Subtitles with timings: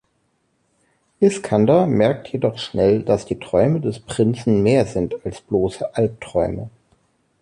[1.19, 6.71] Iskander merkt jedoch schnell, dass die Träume des Prinzen mehr sind als bloße Alpträume.